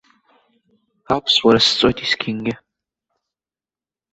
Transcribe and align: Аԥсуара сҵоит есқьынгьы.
Аԥсуара 1.15 1.59
сҵоит 1.65 1.97
есқьынгьы. 2.01 2.53